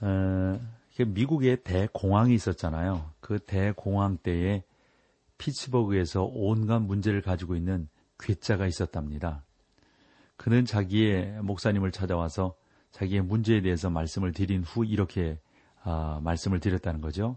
어, 0.00 0.60
미국에 1.06 1.56
대공황이 1.56 2.34
있었잖아요. 2.34 3.10
그 3.20 3.38
대공황 3.38 4.18
때에 4.18 4.64
피츠버그에서 5.38 6.24
온갖 6.32 6.80
문제를 6.80 7.22
가지고 7.22 7.54
있는 7.54 7.88
괴짜가 8.18 8.66
있었답니다. 8.66 9.44
그는 10.36 10.64
자기의 10.64 11.42
목사님을 11.42 11.92
찾아와서 11.92 12.56
자기의 12.90 13.22
문제에 13.22 13.60
대해서 13.60 13.90
말씀을 13.90 14.32
드린 14.32 14.62
후 14.62 14.84
이렇게 14.84 15.38
아, 15.82 16.20
말씀을 16.22 16.58
드렸다는 16.58 17.00
거죠. 17.00 17.36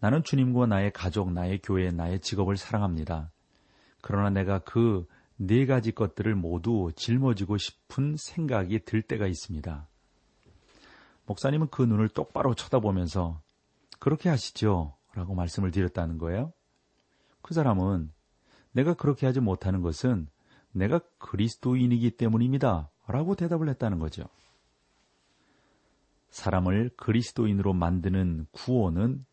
나는 0.00 0.22
주님과 0.24 0.66
나의 0.66 0.92
가족, 0.92 1.32
나의 1.32 1.60
교회, 1.62 1.90
나의 1.90 2.20
직업을 2.20 2.56
사랑합니다. 2.56 3.30
그러나 4.00 4.30
내가 4.30 4.58
그 4.58 5.06
네 5.44 5.66
가지 5.66 5.90
것들을 5.90 6.36
모두 6.36 6.92
짊어지고 6.94 7.58
싶은 7.58 8.16
생각이 8.16 8.84
들 8.84 9.02
때가 9.02 9.26
있습니다. 9.26 9.88
목사님은 11.32 11.68
그 11.70 11.82
눈을 11.82 12.08
똑바로 12.10 12.54
쳐다보면서 12.54 13.40
그렇게 13.98 14.28
하시죠. 14.28 14.96
라고 15.14 15.34
말씀을 15.34 15.70
드렸다는 15.70 16.18
거예요. 16.18 16.52
그 17.40 17.54
사람은 17.54 18.12
내가 18.72 18.94
그렇게 18.94 19.26
하지 19.26 19.40
못하는 19.40 19.82
것은 19.82 20.28
내가 20.72 21.00
그리스도인이기 21.18 22.12
때문입니다. 22.12 22.90
라고 23.06 23.34
대답을 23.34 23.68
했다는 23.70 23.98
거죠. 23.98 24.24
사람을 26.30 26.90
그리스도인으로 26.96 27.72
만드는 27.72 28.46
구원은 28.52 29.24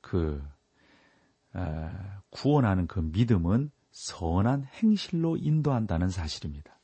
그 0.00 0.42
구원하는 2.30 2.86
그 2.86 3.00
믿음은 3.00 3.70
선한 3.90 4.64
행실로 4.64 5.36
인도한다는 5.36 6.08
사실입니다. 6.10 6.79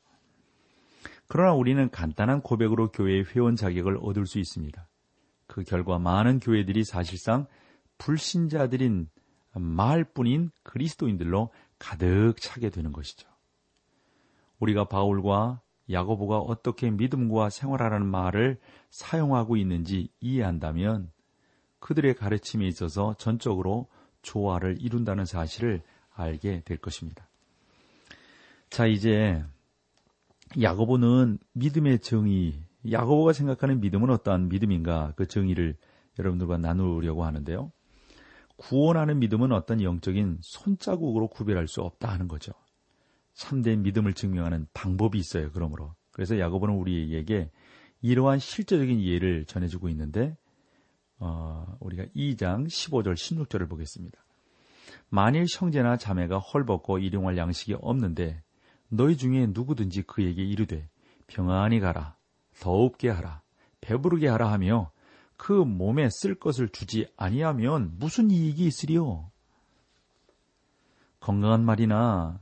그러나 1.28 1.52
우리는 1.54 1.90
간단한 1.90 2.40
고백으로 2.42 2.92
교회의 2.92 3.24
회원 3.34 3.56
자격을 3.56 3.98
얻을 4.00 4.26
수 4.26 4.38
있습니다. 4.38 4.88
그 5.46 5.64
결과 5.64 5.98
많은 5.98 6.40
교회들이 6.40 6.84
사실상 6.84 7.46
불신자들인 7.98 9.08
말뿐인 9.54 10.50
그리스도인들로 10.62 11.50
가득 11.78 12.34
차게 12.38 12.70
되는 12.70 12.92
것이죠. 12.92 13.28
우리가 14.58 14.84
바울과 14.84 15.60
야고보가 15.90 16.38
어떻게 16.38 16.90
믿음과 16.90 17.50
생활하라는 17.50 18.06
말을 18.06 18.58
사용하고 18.90 19.56
있는지 19.56 20.08
이해한다면 20.20 21.10
그들의 21.78 22.14
가르침에 22.14 22.66
있어서 22.66 23.14
전적으로 23.18 23.88
조화를 24.22 24.78
이룬다는 24.80 25.24
사실을 25.24 25.82
알게 26.12 26.62
될 26.64 26.78
것입니다. 26.78 27.28
자, 28.70 28.86
이제 28.86 29.44
야고보는 30.60 31.38
믿음의 31.52 32.00
정의, 32.00 32.54
야고보가 32.90 33.32
생각하는 33.32 33.80
믿음은 33.80 34.10
어떠한 34.10 34.48
믿음인가 34.48 35.12
그 35.16 35.26
정의를 35.26 35.76
여러분들과 36.18 36.56
나누려고 36.58 37.24
하는데요. 37.24 37.72
구원하는 38.56 39.18
믿음은 39.18 39.52
어떤 39.52 39.82
영적인 39.82 40.38
손자국으로 40.40 41.28
구별할 41.28 41.68
수 41.68 41.82
없다 41.82 42.08
하는 42.08 42.26
거죠. 42.28 42.52
참된 43.34 43.82
믿음을 43.82 44.14
증명하는 44.14 44.66
방법이 44.72 45.18
있어요. 45.18 45.50
그러므로. 45.52 45.94
그래서 46.10 46.38
야고보는 46.38 46.74
우리에게 46.74 47.50
이러한 48.00 48.38
실제적인 48.38 48.98
이해를 48.98 49.44
전해주고 49.44 49.90
있는데 49.90 50.36
어, 51.18 51.76
우리가 51.80 52.04
2장 52.14 52.66
15절 52.66 53.14
16절을 53.14 53.68
보겠습니다. 53.68 54.18
만일 55.08 55.44
형제나 55.48 55.96
자매가 55.96 56.38
헐벗고 56.38 56.98
일용할 56.98 57.36
양식이 57.36 57.74
없는데 57.80 58.42
너희 58.88 59.16
중에 59.16 59.46
누구든지 59.48 60.02
그에게 60.02 60.42
이르되 60.44 60.88
평안히 61.26 61.80
가라 61.80 62.16
더웁게 62.60 63.08
하라 63.10 63.42
배부르게 63.80 64.28
하라 64.28 64.52
하며 64.52 64.90
그 65.36 65.52
몸에 65.52 66.08
쓸 66.10 66.34
것을 66.34 66.68
주지 66.68 67.06
아니하면 67.16 67.94
무슨 67.98 68.30
이익이 68.30 68.64
있으리요? 68.66 69.30
건강한 71.20 71.64
말이나 71.64 72.40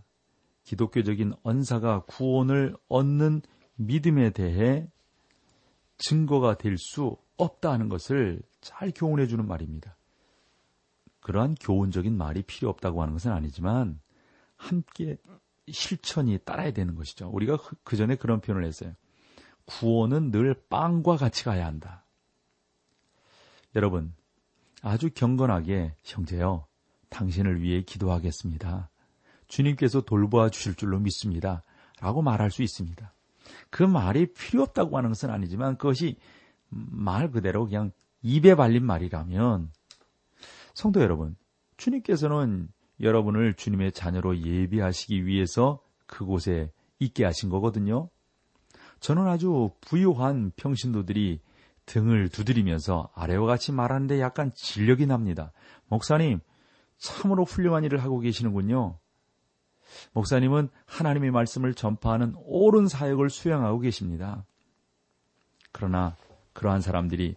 기독교적인 0.63 1.35
언사가 1.43 2.01
구원을 2.03 2.77
얻는 2.89 3.43
믿음에 3.77 4.31
대해 4.31 4.87
증거가 5.99 6.57
될 6.57 6.77
수 6.79 7.17
없다 7.37 7.73
하는 7.73 7.89
것을 7.89 8.43
잘 8.61 8.93
교훈해 8.95 9.27
주는 9.27 9.47
말입니다. 9.47 9.97
그러한 11.21 11.57
교훈적인 11.57 12.17
말이 12.17 12.43
필요 12.43 12.69
없다고 12.69 13.03
하는 13.03 13.15
것은 13.15 13.33
아니지만 13.33 14.01
함께 14.57 15.17
실천이 15.71 16.39
따라야 16.45 16.73
되는 16.73 16.95
것이죠. 16.95 17.29
우리가 17.31 17.59
그 17.85 17.97
전에 17.97 18.17
그런 18.17 18.41
표현을 18.41 18.67
했어요. 18.67 18.93
구원은 19.67 20.31
늘 20.31 20.55
빵과 20.69 21.17
같이 21.17 21.45
가야 21.45 21.67
한다. 21.67 22.05
여러분, 23.75 24.15
아주 24.83 25.11
경건하게 25.13 25.95
형제요, 26.03 26.67
당신을 27.09 27.63
위해 27.63 27.83
기도하겠습니다. 27.83 28.91
주님께서 29.49 30.03
돌보아 30.03 30.51
주실 30.51 30.75
줄로 30.75 30.99
믿습니다. 30.99 31.63
라고 32.01 32.23
말할 32.23 32.51
수 32.51 32.63
있습니다. 32.63 33.13
그 33.71 33.83
말이 33.83 34.33
필요 34.33 34.63
없다고 34.63 34.97
하는 34.97 35.11
것은 35.11 35.31
아니지만 35.31 35.79
그것이 35.79 36.17
말 36.69 37.31
그대로 37.31 37.65
그냥 37.65 37.93
입에 38.23 38.55
발린 38.55 38.85
말이라면 38.85 39.71
성도 40.75 41.01
여러분, 41.01 41.37
주님께서는 41.77 42.69
여러분을 43.01 43.55
주님의 43.55 43.93
자녀로 43.93 44.39
예비하시기 44.39 45.27
위해서 45.27 45.81
그곳에 46.07 46.71
있게 46.99 47.25
하신 47.25 47.51
거거든요. 47.51 48.09
저는 49.01 49.27
아주 49.27 49.71
부유한 49.81 50.53
평신도들이 50.57 51.41
등을 51.87 52.29
두드리면서 52.29 53.11
아래와 53.15 53.47
같이 53.47 53.73
말하는데 53.73 54.21
약간 54.21 54.53
진력이 54.55 55.07
납니다. 55.07 55.53
목사님, 55.89 56.41
참으로 56.97 57.45
훌륭한 57.45 57.85
일을 57.85 58.03
하고 58.03 58.21
계시는군요. 58.21 58.99
목사님은 60.13 60.71
하나님의 60.87 61.31
말씀을 61.31 61.75
전파하는 61.75 62.35
옳은 62.37 62.89
사역을 62.89 63.29
수행하고 63.29 63.81
계십니다. 63.81 64.47
그러나 65.73 66.17
그러한 66.53 66.81
사람들이 66.81 67.37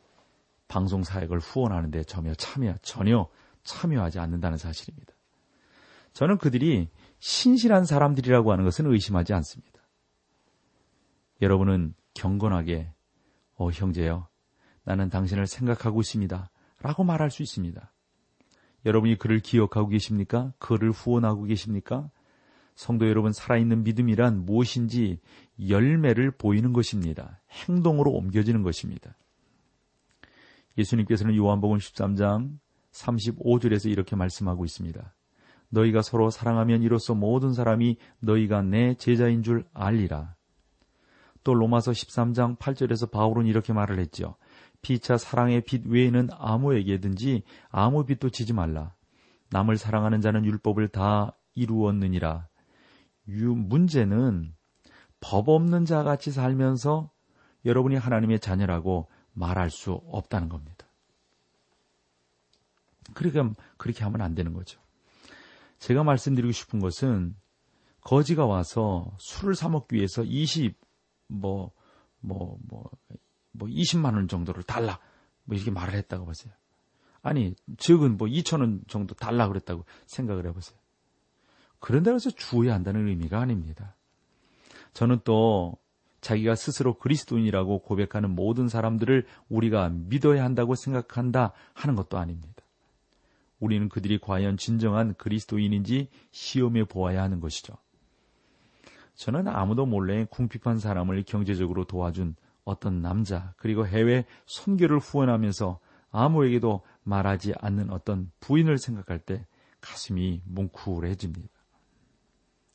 방송 0.68 1.03
사역을 1.03 1.39
후원하는데 1.39 2.03
전혀 2.03 2.34
참여, 2.35 2.75
전혀 2.81 3.28
참여하지 3.63 4.19
않는다는 4.19 4.57
사실입니다. 4.57 5.17
저는 6.18 6.40
그들이 6.40 6.90
신실한 7.20 7.86
사람들이라고 7.86 8.52
하는 8.52 8.64
것은 8.64 8.92
의심하지 8.92 9.36
않습니다. 9.36 9.88
여러분은 11.44 11.94
경건하게, 12.16 12.92
어, 13.54 13.70
형제요. 13.70 14.28
나는 14.84 15.12
당신을 15.12 15.46
생각하고 15.46 16.02
있습니다. 16.02 16.50
라고 16.82 17.04
말할 17.04 17.30
수 17.30 17.44
있습니다. 17.44 17.94
여러분이 18.88 19.20
그를 19.20 19.40
기억하고 19.42 19.90
계십니까? 19.90 20.54
그를 20.58 20.90
후원하고 20.90 21.44
계십니까? 21.44 22.10
성도 22.74 23.08
여러분, 23.08 23.32
살아있는 23.32 23.84
믿음이란 23.84 24.44
무엇인지 24.44 25.20
열매를 25.70 26.31
보이는 26.31 26.74
것입니다. 26.74 27.44
행동으로 27.52 28.10
옮겨지는 28.10 28.63
것입니다. 28.63 29.16
예수님께서는 30.80 31.36
요한복음 31.36 31.78
13장 31.78 32.58
35절에서 32.92 33.92
이렇게 33.92 34.16
말씀하고 34.16 34.66
있습니다. 34.66 35.13
너희가 35.69 36.02
서로 36.02 36.30
사랑하면 36.30 36.81
이로써 36.81 37.14
모든 37.14 37.54
사람이 37.54 37.98
너희가 38.19 38.62
내 38.62 38.96
제자인 38.96 39.44
줄 39.44 39.66
알리라. 39.74 40.36
또 41.44 41.54
로마서 41.54 41.92
13장 41.92 42.58
8절에서 42.58 43.12
바울은 43.12 43.46
이렇게 43.46 43.74
말을 43.74 44.00
했죠. 44.00 44.36
피차 44.81 45.18
사랑의 45.18 45.62
빛 45.62 45.86
외에는 45.86 46.30
아무에게든지 46.31 47.44
아무 47.69 48.06
빛도 48.06 48.30
지지 48.30 48.54
말라. 48.54 48.94
남을 49.50 49.78
사랑하는 49.78 50.22
자는 50.22 50.46
율법을 50.46 50.90
다 50.90 51.38
이루었느니라. 51.56 52.48
유, 53.30 53.56
문제는 53.56 54.54
법 55.20 55.50
없는 55.50 55.86
자 55.86 56.04
같이 56.04 56.31
살면서 56.31 57.10
여러분이 57.66 57.96
하나님의 57.96 58.40
자녀라고 58.40 59.08
말할 59.34 59.70
수 59.70 59.94
없다는 59.94 60.50
겁니다. 60.50 60.88
그러니까 63.13 63.54
그렇게 63.78 64.04
하면 64.04 64.22
안 64.22 64.36
되는 64.36 64.54
거죠. 64.54 64.80
제가 65.79 66.03
말씀드리고 66.03 66.51
싶은 66.51 66.79
것은 66.79 67.35
거지가 68.01 68.45
와서 68.45 69.15
술을 69.19 69.56
사 69.56 69.69
먹기 69.69 69.95
위해서 69.95 70.24
20, 70.24 70.79
뭐, 71.27 71.71
뭐, 72.19 72.57
뭐, 72.68 72.89
뭐 73.51 73.68
20만 73.68 74.15
원 74.15 74.27
정도를 74.27 74.63
달라. 74.63 75.00
뭐 75.44 75.56
이렇게 75.56 75.71
말을 75.71 75.94
했다고 75.95 76.25
보세요. 76.25 76.53
아니, 77.21 77.56
적은 77.77 78.18
뭐 78.18 78.27
2천 78.27 78.62
원 78.62 78.81
정도 78.88 79.13
달라 79.15 79.47
그랬다고 79.47 79.85
생각을 80.06 80.45
해보세요. 80.45 80.77
그런다고 81.79 82.15
해서 82.15 82.31
주어야 82.31 82.74
한다는 82.74 83.07
의미가 83.07 83.39
아닙니다. 83.39 83.95
저는 84.94 85.19
또 85.24 85.77
자기가 86.21 86.56
스스로 86.56 86.95
그리스도인이라고 86.95 87.79
고백하는 87.79 88.31
모든 88.31 88.68
사람들을 88.68 89.25
우리가 89.50 89.89
믿어야 89.89 90.44
한다고 90.44 90.75
생각한다 90.75 91.53
하는 91.74 91.95
것도 91.95 92.18
아닙니다. 92.18 92.56
우리는 93.59 93.89
그들이 93.89 94.19
과연 94.19 94.57
진정한 94.57 95.13
그리스도인인지 95.15 96.09
시험해 96.31 96.86
보아야 96.86 97.24
하는 97.24 97.39
것이죠. 97.39 97.75
저는 99.15 99.48
아무도 99.48 99.86
몰래 99.86 100.25
궁핍한 100.30 100.77
사람을 100.77 101.24
경제적으로 101.24 101.86
도와준 101.86 102.36
어떤 102.63 103.01
남자, 103.01 103.54
그리고 103.57 103.88
해외 103.88 104.25
선교를 104.45 105.00
후원하면서 105.00 105.80
아무에게도 106.12 106.83
말하지 107.04 107.54
않는 107.59 107.89
어떤 107.89 108.31
부인을 108.39 108.77
생각할 108.77 109.19
때 109.19 109.45
가슴이 109.81 110.42
뭉클해집니다. 110.45 111.50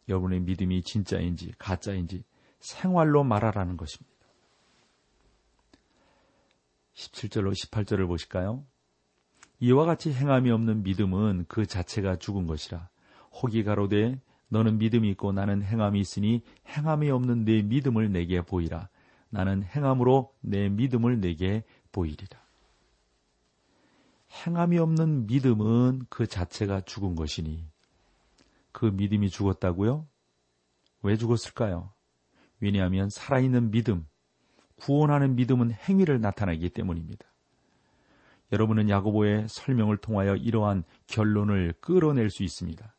여러분의 0.08 0.40
믿음이 0.40 0.82
진짜인지 0.82 1.52
가짜인지 1.58 2.25
생활로 2.58 3.23
말하라는 3.25 3.76
것입니다. 3.76 4.12
17절로 6.94 7.52
18절을 7.52 8.06
보실까요? 8.06 8.64
이와 9.62 9.85
같이 9.85 10.12
행함이 10.12 10.50
없는 10.50 10.82
믿음은 10.82 11.44
그 11.47 11.67
자체가 11.67 12.17
죽은 12.17 12.49
것이라. 12.49 12.88
혹이 13.31 13.62
가로되 13.62 14.20
너는 14.49 14.79
믿음이 14.79 15.09
있고 15.11 15.31
나는 15.31 15.62
행함이 15.62 16.00
있으니 16.00 16.43
행함이 16.67 17.09
없는 17.11 17.44
내 17.44 17.62
믿음을 17.62 18.11
내게 18.11 18.43
보이라. 18.43 18.88
나는 19.31 19.62
행함으로 19.62 20.35
내 20.41 20.69
믿음을 20.69 21.20
내게 21.20 21.62
보이리라. 21.93 22.43
행함이 24.32 24.79
없는 24.79 25.29
믿음은 25.29 26.06
그 26.09 26.26
자체가 26.26 26.81
죽은 26.81 27.14
것이니 27.14 27.64
그 28.73 28.87
믿음이 28.87 29.31
죽었다고요? 29.31 30.09
왜 31.03 31.17
죽었을까요? 31.17 31.93
왜냐하면 32.59 33.11
살아있는 33.11 33.70
믿음, 33.70 34.09
구원하는 34.75 35.37
믿음은 35.37 35.70
행위를 35.70 36.20
나타내기 36.20 36.70
때문입니다. 36.70 37.32
여러분은 38.52 38.90
야고보의 38.90 39.46
설명을 39.49 39.96
통하여 39.96 40.37
이러한 40.37 40.84
결론을 41.06 41.75
끌어낼 41.81 42.28
수 42.31 42.43
있습니다. 42.43 42.94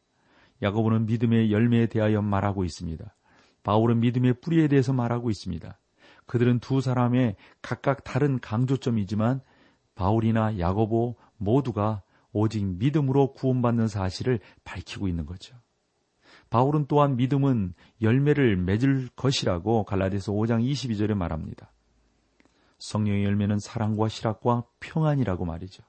야고보는 0.62 1.06
믿음의 1.06 1.52
열매에 1.52 1.88
대하여 1.88 2.22
말하고 2.22 2.64
있습니다. 2.64 3.16
바울은 3.62 4.00
믿음의 4.00 4.42
뿌리에 4.42 4.68
대해서 4.68 4.94
말하고 4.94 5.30
있습니다. 5.30 5.80
그들은 6.26 6.60
두 6.60 6.82
사람의 6.82 7.36
각각 7.62 8.04
다른 8.04 8.40
강조점이지만 8.40 9.42
바울이나 9.96 10.58
야고보 10.58 11.16
모두가 11.38 12.02
오직 12.32 12.66
믿음으로 12.66 13.34
구원받는 13.34 13.88
사실을 13.88 14.40
밝히고 14.64 15.08
있는 15.08 15.26
거죠. 15.26 15.56
바울은 16.50 16.86
또한 16.88 17.16
믿음은 17.16 17.74
열매를 18.02 18.58
맺을 18.58 19.10
것이라고 19.16 19.84
갈라디아서 19.84 20.32
5장 20.34 20.64
22절에 20.64 21.14
말합니다. 21.14 21.73
성령의 22.84 23.24
열매는 23.24 23.60
사랑과 23.60 24.10
실학과 24.10 24.66
평안이라고 24.82 25.46
말이죠. 25.46 25.84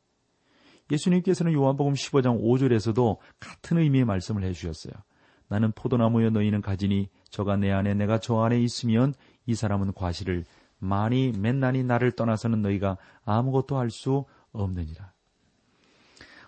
예수님께서는 0.93 1.53
요한복음 1.53 1.95
15장 1.95 2.41
5절에서도 2.41 3.19
같은 3.41 3.79
의미의 3.79 4.05
말씀을 4.05 4.45
해주셨어요. 4.45 4.93
나는 5.49 5.73
포도나무여 5.73 6.31
너희는 6.31 6.63
가지니 6.63 7.11
저가 7.31 7.57
내 7.57 7.73
안에 7.73 7.95
내가 7.95 8.21
저 8.21 8.41
안에 8.43 8.61
있으면 8.61 9.13
이 9.45 9.57
사람은 9.57 9.93
과실을 9.95 10.45
많이 10.79 11.33
맨날이 11.33 11.83
나를 11.83 12.13
떠나서는 12.13 12.63
너희가 12.63 12.97
아무것도 13.25 13.77
할 13.77 13.91
수 13.91 14.25
없느니라. 14.53 15.13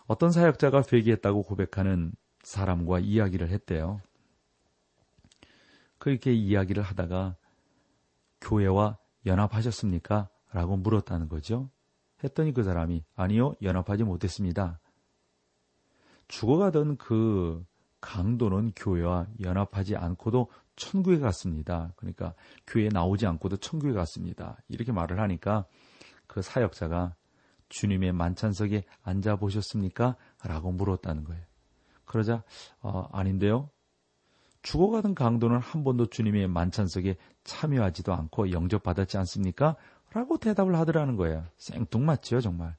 어떤 0.06 0.31
사역자가 0.31 0.84
회개했다고 0.92 1.42
고백하는 1.42 2.12
사람과 2.44 3.00
이야기를 3.00 3.49
했대요. 3.49 4.00
그렇게 5.99 6.32
이야기를 6.32 6.84
하다가 6.84 7.34
교회와 8.40 8.99
연합하셨습니까? 9.25 10.28
라고 10.56 10.79
물었다는 10.79 11.29
거죠. 11.29 11.69
했더니 12.25 12.55
그 12.55 12.62
사람이 12.62 13.05
아니요, 13.14 13.53
연합하지 13.61 14.05
못했습니다. 14.05 14.81
죽어가던 16.29 16.97
그 16.97 17.62
강도는 18.00 18.73
교회와 18.75 19.26
연합하지 19.43 19.97
않고도 19.97 20.49
천국에 20.76 21.19
갔습니다. 21.19 21.93
그러니까 21.97 22.32
교회에 22.67 22.88
나오지 22.91 23.26
않고도 23.26 23.58
천국에 23.58 23.93
갔습니다. 23.93 24.56
이렇게 24.69 24.93
말을 24.93 25.20
하니까 25.20 25.67
그 26.26 26.41
사역자가 26.41 27.14
주님의 27.69 28.12
만찬석에 28.12 28.85
앉아 29.02 29.37
보셨습니까? 29.37 30.17
라고 30.43 30.73
물었다는 30.73 31.25
거예요. 31.25 31.43
그러자 32.06 32.43
어, 32.81 33.06
아닌데요. 33.12 33.69
죽어가던 34.62 35.14
강도는 35.14 35.59
한 35.59 35.85
번도 35.85 36.06
주님의 36.06 36.49
만찬석에 36.49 37.17
참여하지도 37.44 38.12
않고 38.12 38.50
영접받았지 38.50 39.19
않습니까? 39.19 39.76
라고 40.16 40.38
대답을 40.38 40.74
하더라는 40.76 41.16
거예요. 41.16 41.46
생뚱맞죠, 41.58 42.40
정말. 42.40 42.74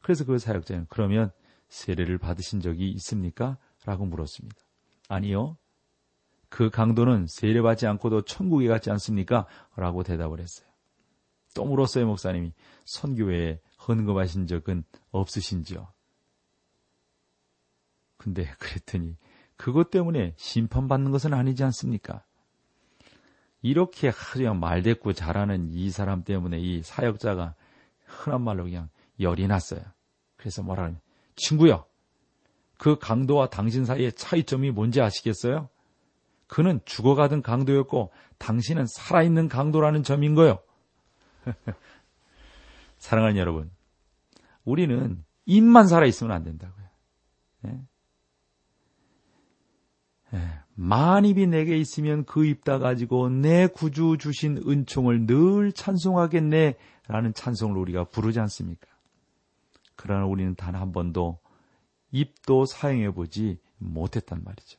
그래서 0.00 0.24
그 0.24 0.38
사역자는 0.38 0.86
그러면 0.88 1.30
세례를 1.68 2.16
받으신 2.16 2.60
적이 2.62 2.88
있습니까? 2.92 3.58
라고 3.84 4.06
물었습니다. 4.06 4.56
아니요. 5.10 5.58
그 6.48 6.70
강도는 6.70 7.26
세례받지 7.26 7.86
않고도 7.86 8.22
천국에 8.22 8.68
갔지 8.68 8.90
않습니까? 8.90 9.46
라고 9.76 10.02
대답을 10.02 10.40
했어요. 10.40 10.66
또 11.54 11.66
물었어요, 11.66 12.06
목사님이. 12.06 12.54
선교회에 12.86 13.60
헌금하신 13.86 14.46
적은 14.46 14.84
없으신지요? 15.10 15.92
근데 18.16 18.46
그랬더니 18.58 19.18
그것 19.56 19.90
때문에 19.90 20.32
심판받는 20.38 21.10
것은 21.10 21.34
아니지 21.34 21.64
않습니까? 21.64 22.24
이렇게 23.66 24.12
그냥 24.12 24.60
말대꾸 24.60 25.12
잘하는 25.12 25.70
이 25.72 25.90
사람 25.90 26.22
때문에 26.22 26.60
이 26.60 26.82
사역자가 26.82 27.54
흔한 28.04 28.42
말로 28.42 28.62
그냥 28.62 28.88
열이 29.18 29.48
났어요. 29.48 29.80
그래서 30.36 30.62
뭐라 30.62 30.84
하냐. 30.84 31.00
친구요. 31.34 31.84
그 32.78 32.96
강도와 32.98 33.48
당신 33.48 33.84
사이의 33.84 34.12
차이점이 34.12 34.70
뭔지 34.70 35.00
아시겠어요? 35.00 35.68
그는 36.46 36.78
죽어가던 36.84 37.42
강도였고 37.42 38.12
당신은 38.38 38.86
살아있는 38.86 39.48
강도라는 39.48 40.04
점인 40.04 40.36
거요. 40.36 40.60
사랑하는 42.98 43.36
여러분, 43.36 43.72
우리는 44.64 45.24
입만 45.44 45.88
살아있으면 45.88 46.32
안 46.32 46.44
된다고요. 46.44 46.86
네? 47.62 47.80
네. 50.30 50.65
만입이 50.76 51.46
내게 51.46 51.76
있으면 51.78 52.24
그 52.24 52.44
입 52.44 52.64
다 52.64 52.78
가지고 52.78 53.28
내 53.30 53.66
구주 53.66 54.18
주신 54.18 54.62
은총을 54.66 55.26
늘 55.26 55.72
찬송하겠네 55.72 56.74
라는 57.08 57.32
찬송을 57.32 57.76
우리가 57.78 58.04
부르지 58.04 58.40
않습니까? 58.40 58.86
그러나 59.96 60.26
우리는 60.26 60.54
단 60.54 60.74
한 60.74 60.92
번도 60.92 61.38
입도 62.12 62.66
사용해 62.66 63.12
보지 63.12 63.58
못했단 63.78 64.42
말이죠. 64.44 64.78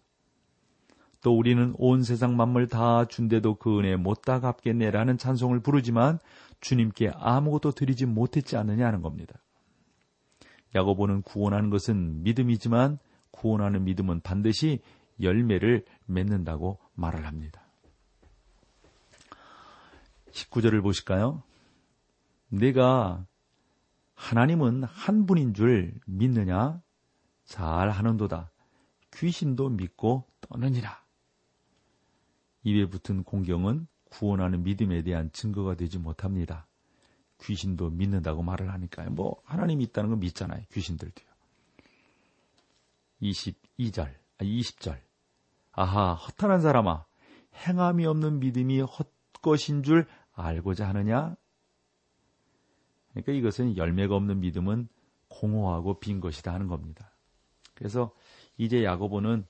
또 1.24 1.36
우리는 1.36 1.74
온 1.78 2.04
세상 2.04 2.38
만물 2.38 2.68
다 2.68 3.06
준대도 3.06 3.56
그 3.56 3.80
은혜 3.80 3.96
못다 3.96 4.40
갚겠네라는 4.40 5.18
찬송을 5.18 5.62
부르지만 5.62 6.20
주님께 6.62 7.12
아무것도 7.16 7.72
드리지 7.72 8.06
못했지 8.06 8.56
않느냐는 8.56 9.02
겁니다. 9.02 9.36
야고보는 10.76 11.24
구원하는 11.24 11.70
것은 11.70 12.24
믿음이지만 12.24 13.00
구원하는 13.32 13.84
믿음은 13.84 14.22
반드시 14.22 14.80
열매를 15.22 15.86
맺는다고 16.06 16.80
말을 16.94 17.26
합니다. 17.26 17.62
19절을 20.32 20.82
보실까요? 20.82 21.44
내가 22.50 23.26
하나님은 24.14 24.84
한 24.84 25.26
분인 25.26 25.54
줄 25.54 25.94
믿느냐? 26.06 26.82
잘 27.46 27.90
하는도다. 27.90 28.52
귀신도 29.14 29.70
믿고 29.70 30.28
떠느니라. 30.42 31.04
입에 32.64 32.90
붙은 32.90 33.24
공경은 33.24 33.88
구원하는 34.06 34.64
믿음에 34.64 35.04
대한 35.04 35.32
증거가 35.32 35.76
되지 35.76 35.98
못합니다. 35.98 36.68
귀신도 37.42 37.92
믿는다고 37.92 38.44
말을 38.44 38.72
하니까요. 38.74 39.12
뭐 39.12 39.42
하나님이 39.46 39.86
있다는 39.86 40.10
건 40.12 40.20
믿잖아요. 40.20 40.64
귀신들도요. 40.72 41.28
22절, 43.22 44.14
아 44.38 44.44
20절. 44.44 45.07
아하, 45.78 46.16
허탄한 46.16 46.60
사람아, 46.60 47.06
행함이 47.54 48.08
없는 48.08 48.40
믿음이 48.40 48.82
헛것인 48.82 49.84
줄 49.84 50.08
알고자 50.34 50.88
하느냐? 50.90 51.36
그러니까 53.12 53.32
이것은 53.32 53.78
열매가 53.78 54.16
없는 54.16 54.40
믿음은 54.40 54.90
공허하고 55.28 56.00
빈 56.00 56.20
것이다 56.20 56.52
하는 56.52 56.68
겁니다. 56.68 57.16
그래서 57.76 58.12
이제 58.58 58.84
야고보는 58.84 59.46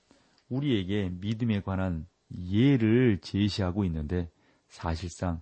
우리에게 0.50 1.12
믿음에 1.14 1.62
관한 1.62 2.08
예를 2.52 3.20
제시하고 3.22 3.86
있는데 3.86 4.30
사실상 4.68 5.42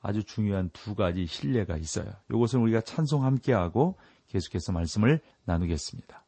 아주 0.00 0.24
중요한 0.24 0.68
두 0.72 0.96
가지 0.96 1.26
신뢰가 1.26 1.76
있어요. 1.76 2.10
이것을 2.28 2.58
우리가 2.58 2.80
찬송 2.80 3.24
함께하고 3.24 3.96
계속해서 4.26 4.72
말씀을 4.72 5.20
나누겠습니다. 5.44 6.23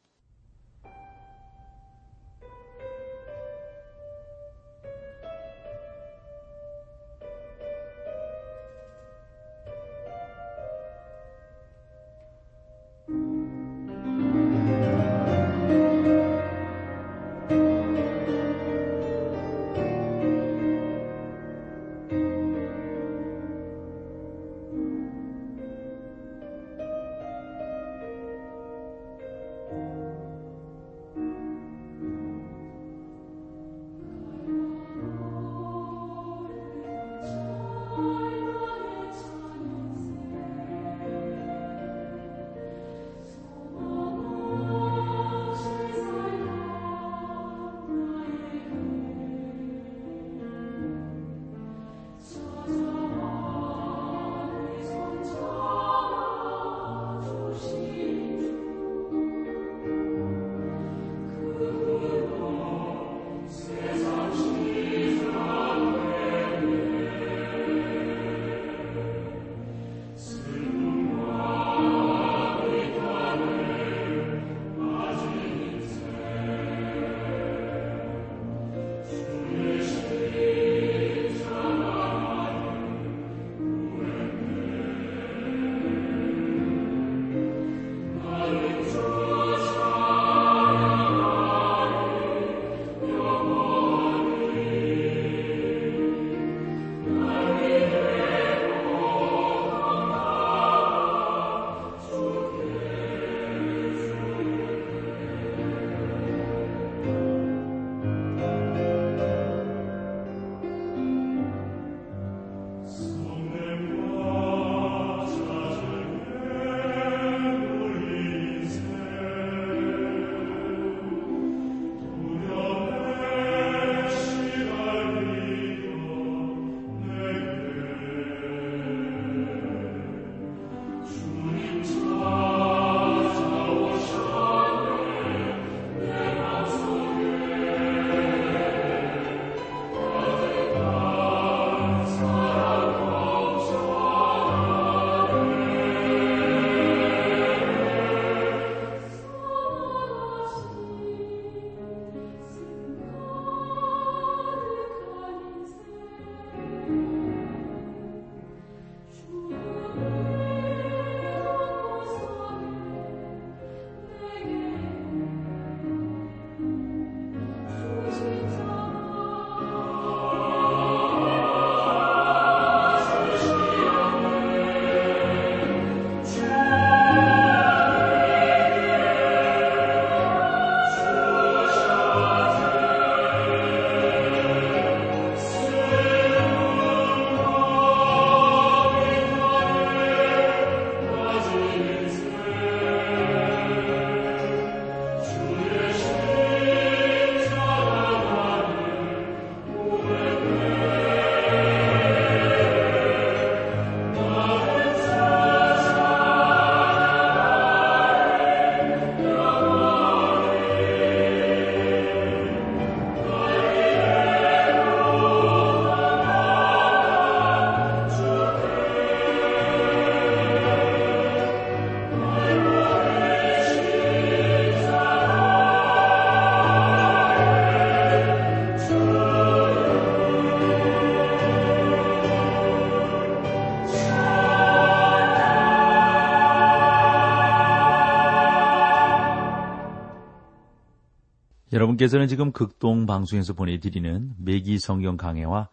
여러분께서는 241.77 242.27
지금 242.27 242.53
극동 242.53 243.05
방송에서 243.05 243.53
보내드리는 243.53 244.33
매기 244.39 244.79
성경 244.79 245.19
강해와 245.19 245.69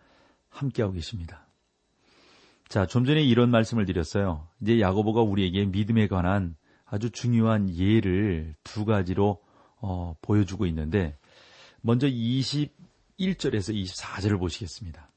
함께하고 0.50 0.94
계십니다. 0.94 1.48
자, 2.68 2.86
좀 2.86 3.06
전에 3.06 3.22
이런 3.22 3.50
말씀을 3.52 3.86
드렸어요. 3.86 4.46
이제 4.62 4.82
야고보가 4.82 5.22
우리에게 5.22 5.66
믿음에 5.66 6.08
관한 6.08 6.58
아주 6.86 7.10
중요한 7.10 7.74
예를 7.74 8.54
두 8.66 8.84
가지로 8.84 9.42
어, 9.78 10.16
보여주고 10.22 10.66
있는데 10.66 11.18
먼저 11.82 12.08
21절에서 12.08 13.74
24절을 13.74 14.40
보시겠습니다. 14.40 15.10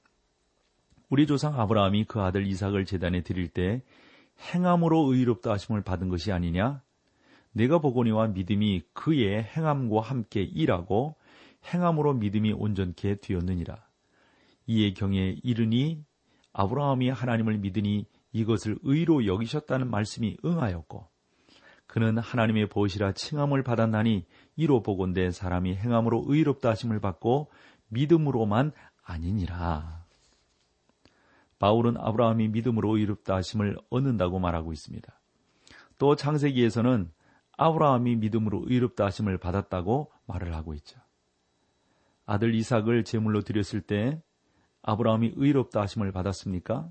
우리 1.09 1.26
조상 1.26 1.59
아브라함이 1.59 2.05
그 2.05 2.21
아들 2.21 2.47
이삭을 2.47 2.85
재단에 2.85 3.23
드릴 3.23 3.49
때 3.49 3.83
행함으로 4.52 5.12
의롭다 5.12 5.50
하심을 5.50 5.83
받은 5.83 6.09
것이 6.09 6.31
아니냐? 6.31 6.81
내가 7.56 7.78
보거니와 7.78 8.28
믿음이 8.28 8.82
그의 8.92 9.42
행함과 9.42 10.02
함께 10.02 10.42
일하고 10.42 11.16
행함으로 11.72 12.12
믿음이 12.12 12.52
온전케 12.52 13.16
되었느니라. 13.22 13.82
이에 14.66 14.92
경에 14.92 15.36
이르니 15.42 16.04
아브라함이 16.52 17.08
하나님을 17.08 17.56
믿으니 17.56 18.04
이것을 18.32 18.78
의로 18.82 19.25
여기셨다는 19.25 19.90
말씀이 19.90 20.36
응하였고 20.44 21.08
그는 21.86 22.18
하나님의 22.18 22.68
보시라 22.68 23.12
칭함을 23.12 23.62
받았나니 23.62 24.26
이로 24.56 24.82
보건대 24.82 25.30
사람이 25.30 25.76
행함으로 25.76 26.25
의롭다 26.26 26.70
하심을 26.70 27.00
받고 27.00 27.50
믿음으로만 27.88 28.72
아니니라. 29.02 30.04
바울은 31.58 31.96
아브라함이 31.96 32.48
믿음으로 32.48 32.98
의롭다 32.98 33.36
하심을 33.36 33.78
얻는다고 33.88 34.40
말하고 34.40 34.75
있습니다. 34.75 35.20
또 35.98 36.16
창세기에서는 36.16 37.15
아브라함이 37.56 38.16
믿음으로 38.16 38.64
의롭다 38.66 39.06
하심을 39.06 39.38
받았다고 39.38 40.12
말을 40.26 40.54
하고 40.54 40.75
있죠. 40.75 41.00
아들 42.26 42.54
이삭을 42.54 43.04
제물로 43.04 43.42
드렸을 43.42 43.80
때 43.80 44.22
아브라함이 44.82 45.34
의롭다 45.36 45.80
하심을 45.82 46.12
받았습니까? 46.12 46.90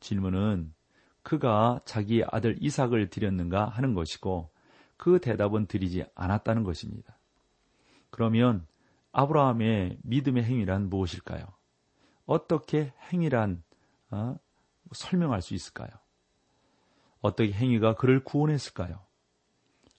질문은 0.00 0.74
그가 1.22 1.80
자기 1.84 2.24
아들 2.24 2.56
이삭을 2.60 3.10
드렸는가 3.10 3.66
하는 3.66 3.94
것이고 3.94 4.50
그 4.96 5.20
대답은 5.20 5.66
드리지 5.66 6.04
않았다는 6.14 6.64
것입니다. 6.64 7.18
그러면 8.10 8.66
아브라함의 9.12 9.98
믿음의 10.02 10.44
행위란 10.44 10.88
무엇일까요? 10.88 11.46
어떻게 12.26 12.92
행위란 13.12 13.62
어, 14.10 14.36
설명할 14.92 15.42
수 15.42 15.54
있을까요? 15.54 15.90
어떻게 17.20 17.52
행위가 17.52 17.94
그를 17.94 18.22
구원했을까요? 18.22 19.07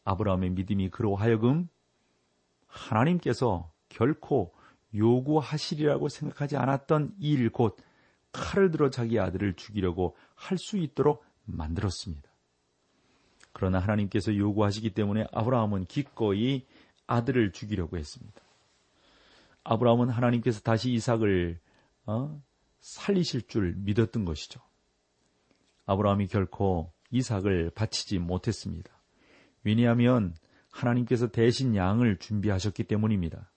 아브라함의 0.10 0.52
믿음이 0.52 0.90
그로 0.90 1.16
하여금 1.16 1.70
하나님께서 2.68 3.72
결코 3.90 4.54
요구하시리라고 4.94 6.10
생각하지 6.10 6.58
않았던 6.58 7.16
일곧 7.20 7.78
칼을 8.32 8.72
들어 8.72 8.90
자기 8.90 9.20
아들을 9.20 9.56
죽이려고 9.56 10.16
할 10.36 10.58
수 10.58 10.78
있도록 10.78 11.24
만들었습니다. 11.46 12.30
그러나 13.52 13.80
하나님께서 13.80 14.36
요구하시기 14.36 14.92
때문에 14.92 15.26
아브라함은 15.32 15.86
기꺼이 15.86 16.66
아들을 17.08 17.52
죽이려고 17.52 17.98
했습니다. 17.98 18.42
아브라함은 19.64 20.10
하나님께서 20.10 20.62
다시 20.62 20.92
이삭을 20.92 21.60
어? 22.06 22.42
살리실 22.80 23.48
줄 23.48 23.74
믿었던 23.78 24.26
것이죠. 24.26 24.62
아브라함이 25.86 26.28
결코 26.28 26.94
이삭을 27.12 27.72
바치지 27.72 28.20
못했습니다. 28.20 28.99
왜냐하면 29.64 30.34
하나님께서 30.72 31.28
대신 31.28 31.76
양을 31.76 32.18
준비하셨기 32.18 32.84
때문입니다. 32.84 33.52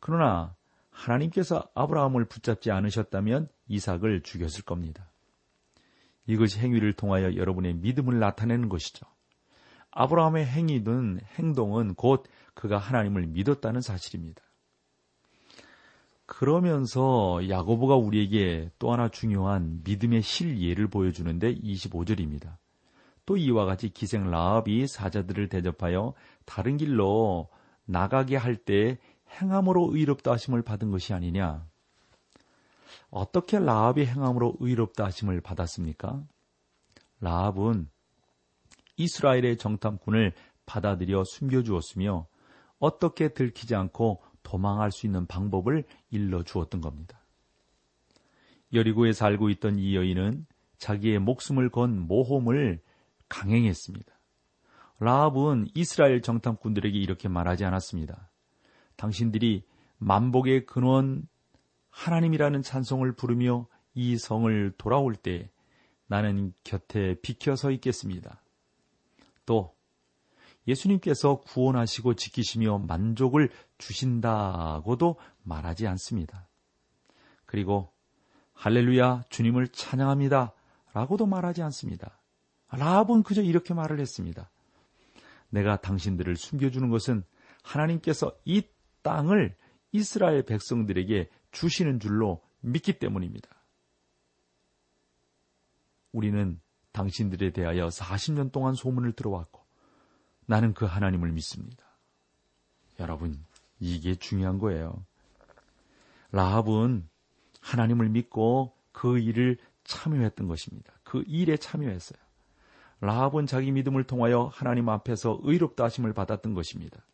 그러나 0.00 0.54
하나님께서 0.90 1.68
아브라함을 1.74 2.26
붙잡지 2.26 2.70
않으셨다면 2.70 3.48
이삭을 3.68 4.22
죽였을 4.22 4.64
겁니다. 4.64 5.10
이것이 6.26 6.58
행위를 6.58 6.94
통하여 6.94 7.36
여러분의 7.36 7.74
믿음을 7.74 8.18
나타내는 8.18 8.68
것이죠. 8.68 9.06
아브라함의 9.90 10.46
행위든 10.46 11.20
행동은 11.38 11.94
곧 11.94 12.24
그가 12.54 12.78
하나님을 12.78 13.26
믿었다는 13.26 13.80
사실입니다. 13.80 14.42
그러면서 16.26 17.48
야고보가 17.48 17.96
우리에게 17.96 18.70
또 18.78 18.92
하나 18.92 19.08
중요한 19.08 19.82
믿음의 19.84 20.22
실예를 20.22 20.88
보여주는데 20.88 21.54
25절입니다. 21.54 22.56
또 23.26 23.36
이와 23.36 23.64
같이 23.64 23.88
기생 23.88 24.30
라합이 24.30 24.86
사자들을 24.86 25.48
대접하여 25.48 26.14
다른 26.44 26.76
길로 26.76 27.48
나가게 27.86 28.36
할 28.36 28.56
때 28.56 28.98
행함으로 29.40 29.90
의롭다 29.92 30.32
하심을 30.32 30.62
받은 30.62 30.90
것이 30.90 31.12
아니냐. 31.12 31.66
어떻게 33.10 33.58
라합이 33.58 34.06
행함으로 34.06 34.56
의롭다 34.60 35.04
하심을 35.06 35.40
받았습니까? 35.40 36.22
라합은 37.20 37.88
이스라엘의 38.96 39.56
정탐꾼을 39.56 40.32
받아들여 40.66 41.24
숨겨주었으며 41.24 42.26
어떻게 42.78 43.28
들키지 43.28 43.74
않고 43.74 44.22
도망할 44.42 44.92
수 44.92 45.06
있는 45.06 45.26
방법을 45.26 45.84
일러 46.10 46.42
주었던 46.42 46.80
겁니다. 46.80 47.20
여리고에 48.72 49.12
살고 49.12 49.50
있던 49.50 49.78
이 49.78 49.96
여인은 49.96 50.46
자기의 50.78 51.18
목숨을 51.20 51.70
건 51.70 51.98
모험을 52.00 52.82
강행했습니다. 53.28 54.12
라합은 55.00 55.68
이스라엘 55.74 56.22
정탐꾼들에게 56.22 56.98
이렇게 56.98 57.28
말하지 57.28 57.64
않았습니다. 57.64 58.30
당신들이 58.96 59.64
만복의 59.98 60.66
근원 60.66 61.28
하나님이라는 61.90 62.62
찬송을 62.62 63.12
부르며 63.12 63.66
이 63.94 64.16
성을 64.16 64.72
돌아올 64.76 65.14
때 65.14 65.50
나는 66.06 66.52
곁에 66.64 67.16
비켜 67.22 67.56
서 67.56 67.70
있겠습니다. 67.70 68.42
또 69.46 69.74
예수님께서 70.66 71.40
구원하시고 71.40 72.14
지키시며 72.14 72.78
만족을 72.78 73.50
주신다고도 73.78 75.16
말하지 75.42 75.86
않습니다. 75.88 76.48
그리고 77.46 77.92
할렐루야 78.54 79.24
주님을 79.28 79.68
찬양합니다 79.68 80.52
라고도 80.92 81.26
말하지 81.26 81.62
않습니다. 81.62 82.18
라합은 82.76 83.22
그저 83.22 83.42
이렇게 83.42 83.74
말을 83.74 84.00
했습니다. 84.00 84.50
내가 85.50 85.76
당신들을 85.80 86.36
숨겨주는 86.36 86.88
것은 86.88 87.24
하나님께서 87.62 88.36
이 88.44 88.62
땅을 89.02 89.56
이스라엘 89.92 90.44
백성들에게 90.44 91.28
주시는 91.52 92.00
줄로 92.00 92.42
믿기 92.60 92.98
때문입니다. 92.98 93.48
우리는 96.12 96.60
당신들에 96.92 97.50
대하여 97.50 97.88
40년 97.88 98.52
동안 98.52 98.74
소문을 98.74 99.12
들어왔고 99.12 99.62
나는 100.46 100.74
그 100.74 100.84
하나님을 100.84 101.32
믿습니다. 101.32 101.84
여러분, 103.00 103.44
이게 103.80 104.14
중요한 104.14 104.58
거예요. 104.58 105.04
라합은 106.32 107.08
하나님을 107.60 108.08
믿고 108.08 108.76
그 108.92 109.18
일을 109.18 109.58
참여했던 109.84 110.46
것입니다. 110.46 110.92
그 111.02 111.24
일에 111.26 111.56
참여했어요. 111.56 112.23
라합은 113.04 113.44
자기 113.44 113.70
믿음을 113.70 114.04
통하여 114.04 114.50
하나님 114.50 114.88
앞에서 114.88 115.38
의롭다 115.42 115.84
하심을 115.84 116.14
받았던 116.14 116.54
것입니다. 116.54 117.04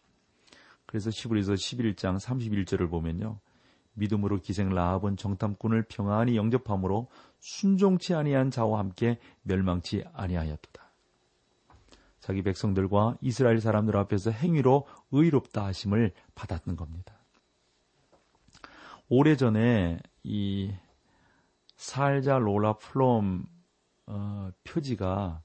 그래서 0.86 1.10
시브리서 1.10 1.54
11장 1.54 2.16
31절을 2.16 2.88
보면요. 2.88 3.40
믿음으로 3.94 4.40
기생 4.40 4.68
라합은 4.68 5.16
정탐꾼을 5.16 5.86
평안히 5.88 6.36
영접함으로 6.36 7.08
순종치 7.40 8.14
아니한 8.14 8.52
자와 8.52 8.78
함께 8.78 9.18
멸망치 9.42 10.04
아니하였도다. 10.12 10.80
자기 12.20 12.42
백성들과 12.42 13.16
이스라엘 13.20 13.60
사람들 13.60 13.96
앞에서 13.96 14.30
행위로 14.30 14.86
의롭다 15.10 15.64
하심을 15.64 16.12
받았던 16.36 16.76
겁니다. 16.76 17.14
오래전에 19.08 19.98
이 20.22 20.72
살자 21.74 22.38
로라 22.38 22.74
플롬 22.74 23.44
어, 24.06 24.50
표지가 24.62 25.42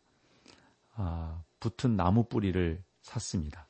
아, 0.96 1.42
붙은 1.60 1.96
나무 1.96 2.26
뿌리를 2.26 2.84
샀습니다. 3.02 3.68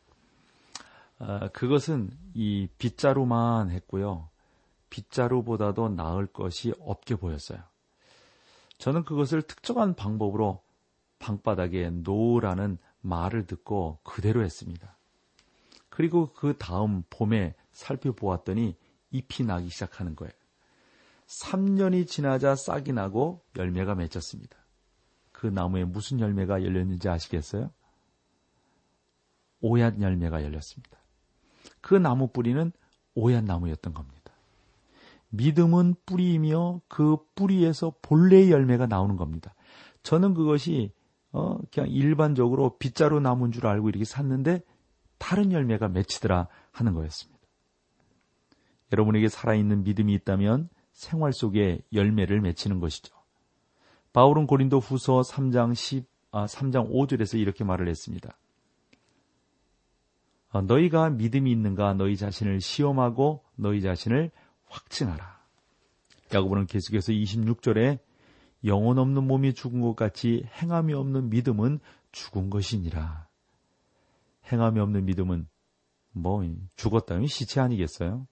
아, 1.20 1.50
그것은 1.50 2.12
이 2.34 2.68
빗자루만 2.78 3.72
했고요. 3.72 4.30
빗자루보다도 4.90 5.90
나을 5.90 6.28
것이 6.28 6.74
없게 6.80 7.16
보였어요. 7.16 7.60
저는 8.78 9.04
그것을 9.04 9.42
특정한 9.42 9.96
방법으로 9.96 10.62
방바닥에 11.20 11.90
놓으라는 11.90 12.78
말을 13.02 13.46
듣고 13.46 14.00
그대로 14.04 14.44
했습니다. 14.44 14.98
그리고 15.90 16.34
그 16.34 16.58
다음 16.58 17.04
봄에 17.10 17.56
살펴보았더니 17.72 18.76
잎이 19.12 19.48
나기 19.48 19.70
시작하는 19.70 20.16
거예요. 20.16 20.34
3년이 21.28 22.08
지나자 22.08 22.56
싹이 22.56 22.92
나고 22.92 23.44
열매가 23.58 23.96
맺혔습니다. 23.96 24.58
그 25.36 25.48
나무에 25.48 25.84
무슨 25.84 26.22
열매가 26.22 26.64
열렸는지 26.64 27.10
아시겠어요? 27.10 27.70
오얏 29.62 30.02
열매가 30.02 30.44
열렸습니다. 30.44 30.98
그 31.82 31.94
나무 31.96 32.30
뿌리는 32.30 32.72
오얏 33.16 33.44
나무였던 33.44 33.94
겁니다. 33.94 34.32
믿음은 35.30 35.96
뿌리이며 36.06 36.80
그 36.88 37.18
뿌리에서 37.36 37.94
본래의 38.02 38.50
열매가 38.50 38.86
나오는 38.86 39.18
겁니다. 39.18 39.54
저는 40.04 40.36
그것이 40.36 40.94
어, 41.34 41.58
그냥 41.74 41.90
일반적으로 41.90 42.78
빗자루 42.78 43.20
나무인 43.20 43.52
줄 43.52 43.68
알고 43.68 43.90
이렇게 43.90 44.06
샀는데 44.06 44.62
다른 45.18 45.52
열매가 45.52 45.90
맺히더라 45.90 46.48
하는 46.72 46.94
거였습니다. 46.94 47.42
여러분에게 48.94 49.28
살아있는 49.28 49.84
믿음이 49.84 50.14
있다면 50.14 50.70
생활 50.94 51.34
속에 51.34 51.82
열매를 51.92 52.40
맺히는 52.40 52.80
것이죠. 52.80 53.15
바울은 54.16 54.48
고린도 54.48 54.80
후서 54.80 55.20
3장 55.20 55.76
10, 55.76 56.06
아, 56.32 56.46
3장 56.46 56.90
5절에서 56.90 57.38
이렇게 57.38 57.66
말을 57.66 57.90
했습니다. 57.90 58.38
어, 60.52 60.62
너희가 60.62 61.10
믿음이 61.10 61.52
있는가 61.52 61.96
너희 61.96 62.16
자신을 62.16 62.62
시험하고 62.62 63.44
너희 63.58 63.82
자신을 63.82 64.32
확증하라. 64.68 65.38
야고보는 66.34 66.68
계속해서 66.68 67.12
26절에 67.12 68.00
영혼 68.64 69.00
없는 69.00 69.28
몸이 69.28 69.54
죽은 69.54 69.82
것 69.82 69.98
같이 69.98 70.46
행함이 70.62 70.94
없는 70.94 71.30
믿음은 71.30 71.80
죽은 72.14 72.50
것이니라. 72.50 73.28
행함이 74.50 74.80
없는 74.80 75.04
믿음은 75.04 75.46
뭐 76.14 76.42
죽었다면 76.78 77.28
시체 77.28 77.60
아니겠어요? 77.60 78.26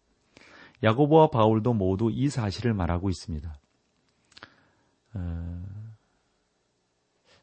야고보와 0.81 1.27
바울도 1.27 1.73
모두 1.73 2.09
이 2.09 2.29
사실을 2.29 2.73
말하고 2.73 3.09
있습니다. 3.09 3.53
어, 5.13 5.63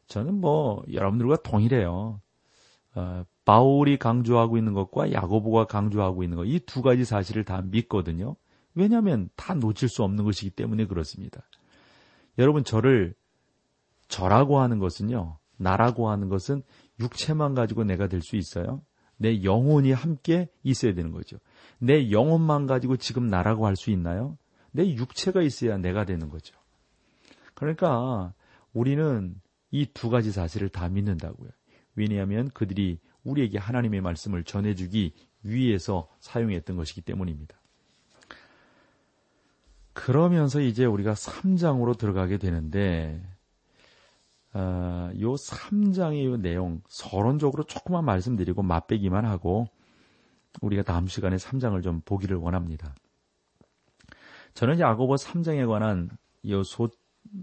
저는 0.07 0.39
뭐 0.41 0.83
여러분들과 0.91 1.37
동일해요. 1.37 2.21
어, 2.95 3.25
바울이 3.45 3.97
강조하고 3.97 4.57
있는 4.57 4.73
것과 4.73 5.11
야고보가 5.13 5.65
강조하고 5.65 6.23
있는 6.23 6.37
것, 6.37 6.45
이 6.45 6.59
두 6.65 6.81
가지 6.81 7.05
사실을 7.05 7.43
다 7.45 7.61
믿거든요. 7.61 8.35
왜냐하면 8.75 9.29
다 9.35 9.53
놓칠 9.53 9.89
수 9.89 10.03
없는 10.03 10.23
것이기 10.23 10.51
때문에 10.51 10.85
그렇습니다. 10.85 11.41
여러분 12.37 12.63
저를 12.63 13.13
저라고 14.07 14.59
하는 14.59 14.79
것은요, 14.79 15.37
나라고 15.57 16.09
하는 16.09 16.27
것은 16.29 16.63
육체만 16.99 17.55
가지고 17.55 17.83
내가 17.83 18.07
될 18.07 18.21
수 18.21 18.35
있어요. 18.35 18.81
내 19.17 19.43
영혼이 19.43 19.91
함께 19.91 20.49
있어야 20.63 20.93
되는 20.93 21.11
거죠. 21.11 21.37
내 21.79 22.11
영혼만 22.11 22.65
가지고 22.67 22.97
지금 22.97 23.27
나라고 23.27 23.65
할 23.67 23.75
수 23.75 23.91
있나요? 23.91 24.37
내 24.71 24.85
육체가 24.95 25.41
있어야 25.41 25.77
내가 25.77 26.05
되는 26.05 26.29
거죠. 26.29 26.55
그러니까 27.61 28.33
우리는 28.73 29.39
이 29.69 29.85
두 29.93 30.09
가지 30.09 30.31
사실을 30.31 30.69
다 30.69 30.89
믿는다고요. 30.89 31.51
왜냐하면 31.95 32.49
그들이 32.49 32.99
우리에게 33.23 33.59
하나님의 33.59 34.01
말씀을 34.01 34.43
전해주기 34.43 35.13
위해서 35.43 36.09
사용했던 36.19 36.75
것이기 36.75 37.01
때문입니다. 37.01 37.61
그러면서 39.93 40.59
이제 40.59 40.85
우리가 40.85 41.13
3장으로 41.13 41.95
들어가게 41.97 42.37
되는데, 42.39 43.21
어, 44.53 45.11
요 45.19 45.33
3장의 45.33 46.25
요 46.25 46.37
내용, 46.37 46.81
서론적으로 46.87 47.63
조금만 47.65 48.05
말씀드리고 48.05 48.63
맛배기만 48.63 49.23
하고, 49.25 49.67
우리가 50.61 50.81
다음 50.81 51.07
시간에 51.07 51.35
3장을 51.35 51.81
좀 51.83 52.01
보기를 52.05 52.37
원합니다. 52.37 52.95
저는 54.55 54.79
야고보 54.79 55.15
3장에 55.15 55.67
관한 55.67 56.09
요 56.47 56.63
소, 56.63 56.89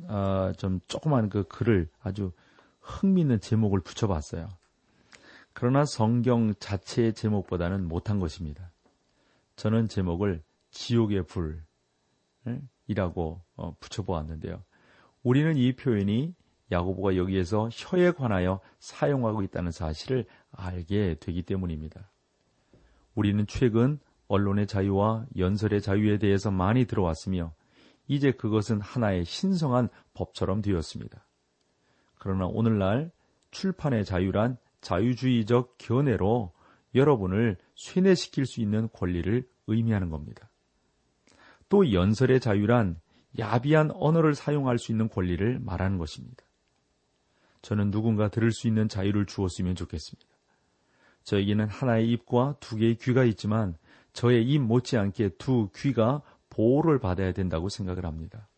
어, 0.08 0.52
좀 0.56 0.80
조그만 0.86 1.28
그 1.28 1.44
글을 1.44 1.88
아주 2.00 2.32
흥미있는 2.80 3.40
제목을 3.40 3.80
붙여봤어요. 3.80 4.48
그러나 5.52 5.84
성경 5.84 6.54
자체의 6.54 7.14
제목보다는 7.14 7.88
못한 7.88 8.20
것입니다. 8.20 8.70
저는 9.56 9.88
제목을 9.88 10.42
지옥의 10.70 11.24
불이라고 12.86 13.42
어, 13.56 13.76
붙여보았는데요. 13.80 14.62
우리는 15.22 15.56
이 15.56 15.74
표현이 15.74 16.34
야고보가 16.70 17.16
여기에서 17.16 17.68
혀에 17.72 18.12
관하여 18.12 18.60
사용하고 18.78 19.42
있다는 19.42 19.72
사실을 19.72 20.26
알게 20.52 21.16
되기 21.20 21.42
때문입니다. 21.42 22.10
우리는 23.14 23.46
최근 23.48 23.98
언론의 24.28 24.66
자유와 24.66 25.26
연설의 25.36 25.80
자유에 25.80 26.18
대해서 26.18 26.50
많이 26.50 26.84
들어왔으며 26.84 27.52
이제 28.08 28.32
그것은 28.32 28.80
하나의 28.80 29.24
신성한 29.24 29.90
법처럼 30.14 30.62
되었습니다. 30.62 31.24
그러나 32.18 32.46
오늘날 32.46 33.12
출판의 33.50 34.04
자유란 34.04 34.56
자유주의적 34.80 35.76
견해로 35.78 36.52
여러분을 36.94 37.56
쇠뇌시킬 37.74 38.46
수 38.46 38.60
있는 38.60 38.88
권리를 38.92 39.46
의미하는 39.66 40.10
겁니다. 40.10 40.50
또 41.68 41.92
연설의 41.92 42.40
자유란 42.40 42.98
야비한 43.38 43.90
언어를 43.92 44.34
사용할 44.34 44.78
수 44.78 44.90
있는 44.90 45.08
권리를 45.08 45.58
말하는 45.60 45.98
것입니다. 45.98 46.44
저는 47.60 47.90
누군가 47.90 48.28
들을 48.28 48.50
수 48.52 48.66
있는 48.66 48.88
자유를 48.88 49.26
주었으면 49.26 49.74
좋겠습니다. 49.74 50.28
저에게는 51.24 51.68
하나의 51.68 52.10
입과 52.10 52.56
두 52.58 52.76
개의 52.76 52.96
귀가 52.96 53.24
있지만 53.24 53.76
저의 54.14 54.44
입 54.48 54.60
못지않게 54.60 55.36
두 55.36 55.68
귀가 55.76 56.22
보호를 56.50 56.98
받아야 56.98 57.32
된다고 57.32 57.68
생각을 57.68 58.04
합니다. 58.04 58.48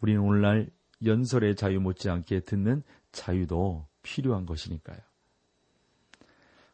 우리는 0.00 0.20
오늘날 0.20 0.70
연설의 1.04 1.56
자유 1.56 1.80
못지않게 1.80 2.40
듣는 2.40 2.82
자유도 3.12 3.86
필요한 4.02 4.46
것이니까요. 4.46 4.98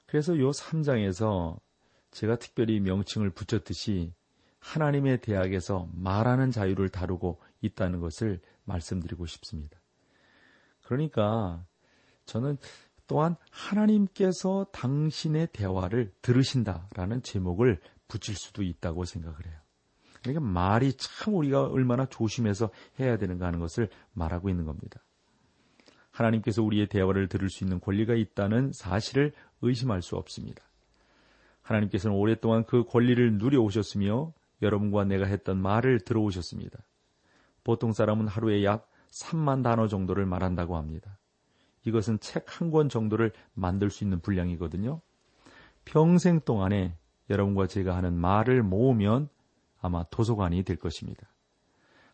그래서 0.07 0.39
요 0.39 0.51
3장에서 0.51 1.59
제가 2.11 2.37
특별히 2.37 2.81
명칭을 2.81 3.31
붙였듯이 3.31 4.15
하나님의 4.61 5.21
대학에서 5.21 5.89
말하는 5.93 6.51
자유를 6.51 6.89
다루고 6.89 7.41
있다는 7.61 8.01
것을 8.01 8.41
말씀드리고 8.65 9.27
싶습니다. 9.27 9.79
그러니까 10.83 11.67
저는 12.25 12.57
또한 13.07 13.37
하나님께서 13.51 14.67
당신의 14.73 15.49
대화를 15.53 16.15
들으신다라는 16.23 17.23
제목을 17.23 17.81
붙일 18.09 18.37
수도 18.37 18.63
있다고 18.63 19.05
생각을 19.05 19.47
해요. 19.47 19.64
그러니까 20.25 20.41
말이 20.53 20.93
참 20.95 21.35
우리가 21.35 21.67
얼마나 21.67 22.07
조심해서 22.07 22.71
해야 22.99 23.17
되는가 23.19 23.47
하는 23.47 23.61
것을 23.61 23.89
말하고 24.15 24.49
있는 24.49 24.65
겁니다. 24.65 25.01
하나님께서 26.11 26.63
우리의 26.63 26.89
대화를 26.89 27.29
들을 27.29 27.51
수 27.51 27.65
있는 27.65 27.81
권리가 27.81 28.15
있다는 28.15 28.73
사실을 28.73 29.33
의심할 29.63 30.01
수 30.03 30.17
없습니다. 30.17 30.63
하나님께서는 31.63 32.17
오랫동안 32.17 32.65
그 32.65 32.85
권리를 32.85 33.39
누려오셨으며 33.39 34.33
여러분과 34.63 35.05
내가 35.05 35.27
했던 35.27 35.61
말을 35.61 36.01
들어오셨습니다. 36.01 36.79
보통 37.65 37.93
사람은 37.93 38.29
하루에 38.29 38.65
약 38.65 38.89
3만 39.11 39.63
단어 39.63 39.89
정도를 39.89 40.27
말한다고 40.27 40.77
합니다. 40.77 41.19
이것은 41.85 42.19
책 42.21 42.45
한 42.61 42.71
권 42.71 42.89
정도를 42.89 43.33
만들 43.55 43.91
수 43.91 44.05
있는 44.05 44.21
분량이거든요. 44.21 45.01
평생 45.85 46.41
동안에 46.41 46.97
여러분과 47.29 47.67
제가 47.67 47.97
하는 47.97 48.15
말을 48.15 48.63
모으면 48.63 49.29
아마 49.85 50.03
도서관이 50.05 50.63
될 50.63 50.77
것입니다. 50.77 51.29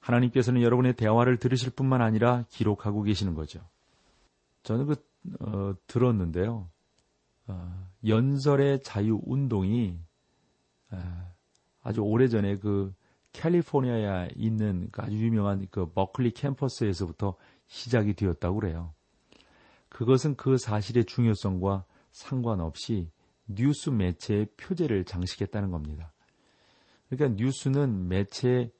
하나님께서는 0.01 0.61
여러분의 0.61 0.95
대화를 0.95 1.37
들으실 1.37 1.71
뿐만 1.71 2.03
아니라 2.03 2.45
기록하고 2.49 3.05
계시는 3.05 3.35
거죠. 3.35 3.61
저는 4.65 4.87
그 4.87 4.97
어, 5.39 5.75
들었는데요. 5.87 6.69
어, 7.47 7.89
연설의 8.05 8.83
자유 8.83 9.21
운동이 9.25 9.97
어, 10.91 11.33
아주 11.83 12.01
오래전에 12.01 12.57
그 12.57 12.93
캘리포니아에 13.35 14.31
있는 14.35 14.89
그 14.91 15.03
아주 15.03 15.15
유명한 15.15 15.69
그 15.71 15.93
버클리 15.93 16.33
캠퍼스에서부터 16.33 17.37
시작이 17.69 18.15
되었다고 18.15 18.59
그래요. 18.59 18.93
그것은 19.89 20.35
그 20.35 20.59
사실의 20.59 21.05
중요성과 21.05 21.85
상관없이 22.11 23.13
뉴스 23.47 23.91
매체의 23.91 24.47
표제를 24.57 25.05
장식했다는 25.05 25.71
겁니다. 25.71 26.13
그러니까 27.11 27.43
뉴스는 27.43 28.09
매체의 28.09 28.71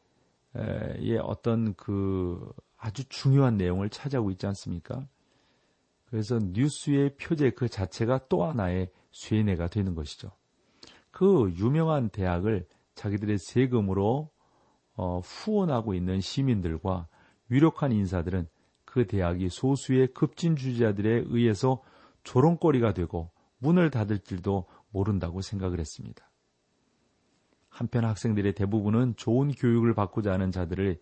어떤 1.23 1.75
그 1.75 2.51
아주 2.77 3.05
중요한 3.09 3.57
내용을 3.57 3.91
차지하고 3.91 4.31
있지 4.31 4.47
않습니까? 4.47 5.07
그래서 6.07 6.39
뉴스의 6.39 7.17
표제 7.17 7.51
그 7.51 7.69
자체가 7.69 8.29
또 8.29 8.45
하나의 8.45 8.91
쇠뇌가 9.13 9.69
되는 9.69 9.95
것이죠. 9.95 10.31
그 11.11 11.53
유명한 11.57 12.09
대학을 12.09 12.67
자기들의 12.95 13.39
세금으로 13.39 14.31
어, 14.97 15.21
후원하고 15.21 15.95
있는 15.95 16.21
시민들과 16.21 17.09
유력한 17.51 17.93
인사들은 17.93 18.49
그 18.85 19.07
대학이 19.07 19.49
소수의 19.49 20.09
급진 20.15 20.57
주자들에 20.57 21.25
의해서 21.27 21.83
조롱거리가 22.25 22.93
되고 22.93 23.31
문을 23.59 23.91
닫을 23.91 24.21
줄도 24.21 24.67
모른다고 24.91 25.41
생각을 25.41 25.79
했습니다. 25.81 26.30
한편 27.71 28.05
학생들의 28.05 28.55
대부분은 28.55 29.15
좋은 29.17 29.53
교육을 29.53 29.95
받고자 29.95 30.33
하는 30.33 30.51
자들의 30.51 30.99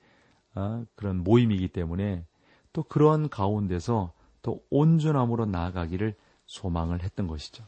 어, 0.55 0.85
그런 0.95 1.25
모임이기 1.25 1.69
때문에 1.69 2.25
또 2.73 2.83
그런 2.85 3.29
가운데서 3.29 4.13
또 4.43 4.63
온전함으로 4.71 5.47
나아가기를 5.47 6.15
소망을 6.47 7.03
했던 7.03 7.27
것이죠. 7.27 7.65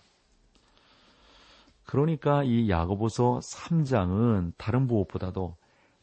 그러니까 1.84 2.44
이 2.44 2.70
야고보서 2.70 3.40
3장은 3.42 4.52
다른 4.56 4.86
무엇보다도 4.86 5.56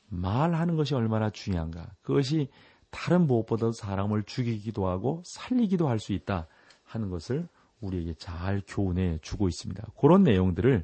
말하는 0.10 0.76
것이 0.76 0.94
얼마나 0.96 1.30
중요한가. 1.30 1.88
그것이 2.02 2.50
다른 2.90 3.28
무엇보다도 3.28 3.72
사람을 3.72 4.24
죽이기도 4.24 4.88
하고 4.88 5.22
살리기도 5.26 5.88
할 5.88 6.00
수 6.00 6.14
있다 6.14 6.48
하는 6.84 7.10
것을 7.10 7.48
우리에게 7.82 8.16
잘 8.16 8.62
교훈해 8.68 9.20
주고 9.22 9.48
있습니다. 9.48 9.88
그런 10.00 10.24
내용들을 10.24 10.84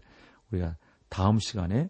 우리가 0.52 0.78
다음 1.10 1.40
시간에 1.40 1.90